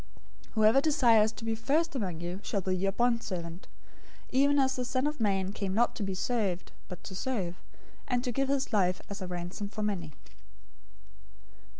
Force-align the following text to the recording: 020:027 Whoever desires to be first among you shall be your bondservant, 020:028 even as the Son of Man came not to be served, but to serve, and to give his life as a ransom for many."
020:027 0.53 0.53
Whoever 0.55 0.81
desires 0.81 1.31
to 1.31 1.45
be 1.45 1.53
first 1.53 1.95
among 1.95 2.21
you 2.21 2.39
shall 2.41 2.61
be 2.61 2.75
your 2.75 2.91
bondservant, 2.91 3.67
020:028 4.29 4.29
even 4.31 4.57
as 4.57 4.75
the 4.75 4.83
Son 4.83 5.05
of 5.05 5.19
Man 5.19 5.53
came 5.53 5.75
not 5.75 5.95
to 5.95 6.01
be 6.01 6.15
served, 6.15 6.71
but 6.87 7.03
to 7.03 7.13
serve, 7.13 7.53
and 8.07 8.23
to 8.23 8.31
give 8.31 8.47
his 8.47 8.73
life 8.73 9.03
as 9.11 9.21
a 9.21 9.27
ransom 9.27 9.69
for 9.69 9.83
many." 9.83 10.13